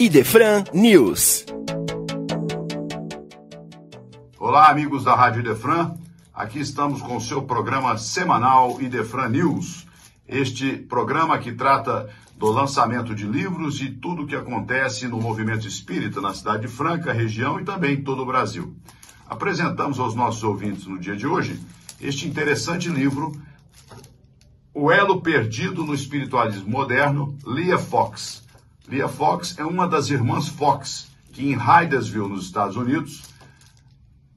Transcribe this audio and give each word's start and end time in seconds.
Idefran 0.00 0.62
News. 0.72 1.44
Olá, 4.38 4.68
amigos 4.70 5.02
da 5.02 5.16
Rádio 5.16 5.40
Idefran. 5.40 5.96
Aqui 6.32 6.60
estamos 6.60 7.02
com 7.02 7.16
o 7.16 7.20
seu 7.20 7.42
programa 7.42 7.98
semanal 7.98 8.80
Idefran 8.80 9.28
News. 9.28 9.86
Este 10.28 10.76
programa 10.76 11.38
que 11.38 11.52
trata 11.52 12.08
do 12.36 12.46
lançamento 12.46 13.12
de 13.12 13.26
livros 13.26 13.80
e 13.80 13.90
tudo 13.90 14.22
o 14.22 14.26
que 14.26 14.36
acontece 14.36 15.08
no 15.08 15.20
movimento 15.20 15.66
espírita 15.66 16.20
na 16.20 16.32
cidade 16.32 16.62
de 16.62 16.68
Franca, 16.68 17.12
região 17.12 17.58
e 17.58 17.64
também 17.64 17.94
em 17.94 18.02
todo 18.04 18.22
o 18.22 18.26
Brasil. 18.26 18.76
Apresentamos 19.28 19.98
aos 19.98 20.14
nossos 20.14 20.44
ouvintes 20.44 20.86
no 20.86 21.00
dia 21.00 21.16
de 21.16 21.26
hoje 21.26 21.60
este 22.00 22.28
interessante 22.28 22.88
livro, 22.88 23.32
O 24.72 24.92
Elo 24.92 25.20
Perdido 25.20 25.82
no 25.82 25.92
Espiritualismo 25.92 26.70
Moderno, 26.70 27.36
Leah 27.44 27.78
Fox. 27.78 28.46
Leah 28.90 29.08
Fox 29.08 29.54
é 29.58 29.64
uma 29.66 29.86
das 29.86 30.08
irmãs 30.08 30.48
Fox, 30.48 31.08
que 31.30 31.46
em 31.46 31.54
Hydesville, 31.54 32.26
nos 32.26 32.46
Estados 32.46 32.74
Unidos, 32.74 33.22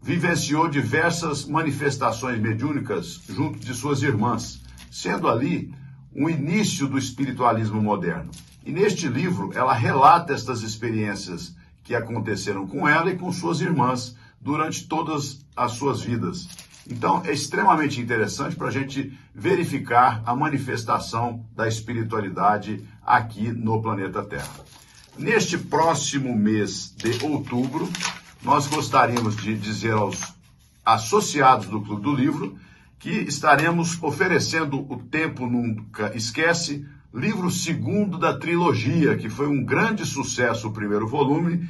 vivenciou 0.01 0.67
diversas 0.67 1.45
manifestações 1.45 2.37
mediúnicas 2.37 3.21
junto 3.29 3.59
de 3.59 3.73
suas 3.73 4.03
irmãs, 4.03 4.61
sendo 4.91 5.29
ali 5.29 5.73
um 6.13 6.29
início 6.29 6.85
do 6.85 6.97
espiritualismo 6.97 7.81
moderno. 7.81 8.29
E 8.65 8.73
neste 8.73 9.07
livro 9.07 9.51
ela 9.53 9.73
relata 9.73 10.33
estas 10.33 10.63
experiências 10.63 11.55
que 11.81 11.95
aconteceram 11.95 12.67
com 12.67 12.85
ela 12.85 13.09
e 13.09 13.17
com 13.17 13.31
suas 13.31 13.61
irmãs 13.61 14.17
durante 14.41 14.87
todas 14.87 15.45
as 15.55 15.73
suas 15.73 16.01
vidas. 16.01 16.47
Então 16.89 17.21
é 17.23 17.31
extremamente 17.31 18.01
interessante 18.01 18.55
para 18.55 18.67
a 18.67 18.71
gente 18.71 19.17
verificar 19.33 20.21
a 20.25 20.35
manifestação 20.35 21.45
da 21.55 21.67
espiritualidade 21.67 22.83
aqui 23.01 23.51
no 23.51 23.81
planeta 23.81 24.23
Terra. 24.23 24.49
Neste 25.17 25.57
próximo 25.57 26.35
mês 26.35 26.93
de 26.97 27.23
outubro, 27.23 27.87
nós 28.41 28.67
gostaríamos 28.67 29.35
de 29.35 29.55
dizer 29.55 29.93
aos 29.93 30.33
associados 30.83 31.67
do 31.67 31.81
Clube 31.81 32.01
do 32.01 32.15
Livro 32.15 32.57
que 32.97 33.09
estaremos 33.09 34.01
oferecendo 34.01 34.79
o 34.91 34.97
Tempo 34.97 35.47
Nunca 35.47 36.15
Esquece, 36.15 36.85
livro 37.13 37.49
segundo 37.51 38.17
da 38.17 38.37
trilogia, 38.37 39.17
que 39.17 39.29
foi 39.29 39.47
um 39.47 39.63
grande 39.63 40.05
sucesso, 40.05 40.67
o 40.67 40.73
primeiro 40.73 41.07
volume, 41.07 41.67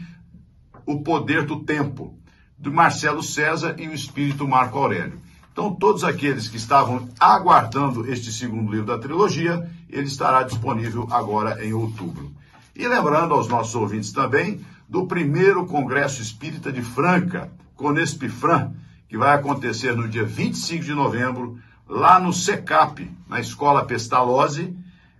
O 0.86 1.02
Poder 1.02 1.46
do 1.46 1.64
Tempo, 1.64 2.21
de 2.62 2.70
Marcelo 2.70 3.24
César 3.24 3.76
e 3.80 3.88
o 3.88 3.94
Espírito 3.94 4.48
Marco 4.48 4.78
Aurélio. 4.78 5.20
Então, 5.52 5.74
todos 5.74 6.04
aqueles 6.04 6.48
que 6.48 6.58
estavam 6.58 7.10
aguardando 7.20 8.10
este 8.10 8.32
segundo 8.32 8.72
livro 8.72 8.86
da 8.86 9.00
trilogia, 9.00 9.68
ele 9.90 10.06
estará 10.06 10.44
disponível 10.44 11.08
agora 11.12 11.66
em 11.66 11.74
outubro. 11.74 12.32
E 12.76 12.88
lembrando 12.88 13.34
aos 13.34 13.48
nossos 13.48 13.74
ouvintes 13.76 14.14
também 14.14 14.62
do 14.88 15.08
primeiro 15.08 15.66
Congresso 15.66 16.22
Espírita 16.22 16.72
de 16.72 16.82
Franca, 16.82 17.52
Conespifran, 17.76 18.74
que 19.10 19.18
vai 19.18 19.36
acontecer 19.36 19.96
no 19.96 20.08
dia 20.08 20.24
25 20.24 20.86
de 20.86 20.94
novembro, 20.94 21.58
lá 21.90 22.20
no 22.20 22.32
SECAP, 22.32 23.10
na 23.28 23.40
Escola 23.40 23.84
Pestalozzi, 23.84 24.74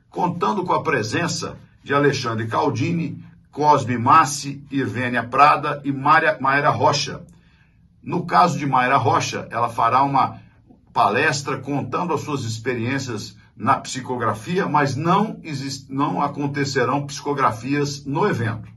contando 0.10 0.64
com 0.64 0.74
a 0.74 0.84
presença 0.84 1.58
de 1.84 1.94
Alexandre 1.94 2.48
Caldini, 2.48 3.22
Cosme 3.52 3.98
Massi, 3.98 4.64
Irvênia 4.72 5.24
Prada 5.24 5.82
e 5.84 5.92
Mayra 5.92 6.70
Rocha. 6.70 7.22
No 8.04 8.26
caso 8.26 8.58
de 8.58 8.66
Mayra 8.66 8.98
Rocha, 8.98 9.48
ela 9.52 9.70
fará 9.70 10.04
uma 10.04 10.40
palestra 10.92 11.58
contando 11.58 12.14
as 12.14 12.22
suas 12.22 12.44
experiências 12.44 13.38
na 13.56 13.76
psicografia, 13.76 14.68
mas 14.68 14.96
não, 14.96 15.40
exist, 15.44 15.86
não 15.90 16.22
acontecerão 16.22 17.06
psicografias 17.06 18.04
no 18.06 18.28
evento. 18.28 18.68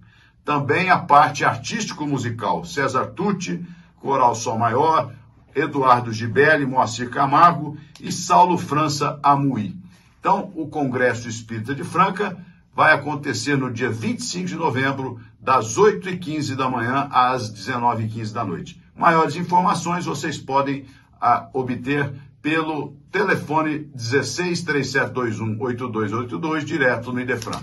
Também 0.45 0.91
a 0.91 0.99
parte 0.99 1.45
artístico-musical, 1.45 2.65
César 2.67 3.07
Tucci, 3.07 3.65
Coral 3.99 4.35
Sol 4.35 4.59
Maior, 4.59 5.13
Eduardo 5.55 6.13
Gibelli, 6.13 6.67
Moacir 6.67 7.09
Camargo 7.09 7.79
e 7.99 8.13
Saulo 8.13 8.59
França 8.59 9.19
Amui. 9.23 9.75
Então, 10.21 10.53
o 10.55 10.67
Congresso 10.67 11.29
Espírita 11.29 11.75
de 11.75 11.85
Franca 11.85 12.37
vai 12.75 12.93
acontecer 12.93 13.57
no 13.57 13.73
dia 13.73 13.91
25 13.91 14.47
de 14.47 14.57
novembro, 14.57 15.19
das 15.41 15.79
8h15 15.79 16.57
da 16.57 16.69
manhã 16.69 17.09
às 17.11 17.53
19h15 17.53 18.33
da 18.33 18.45
noite. 18.45 18.84
Maiores 18.97 19.35
informações 19.37 20.05
vocês 20.05 20.37
podem 20.39 20.85
a, 21.21 21.49
obter 21.53 22.13
pelo 22.41 22.97
telefone 23.11 23.91
1637218282, 23.97 26.65
direto 26.65 27.13
no 27.13 27.21
Idefran. 27.21 27.61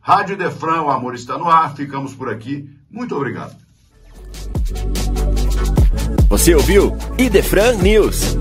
Rádio 0.00 0.34
Idefran, 0.34 0.82
o 0.82 0.90
amor 0.90 1.14
está 1.14 1.36
no 1.38 1.48
ar, 1.48 1.74
ficamos 1.74 2.14
por 2.14 2.28
aqui. 2.28 2.68
Muito 2.90 3.16
obrigado. 3.16 3.56
Você 6.28 6.54
ouviu 6.54 6.94
Idefran 7.18 7.76
News. 7.76 8.36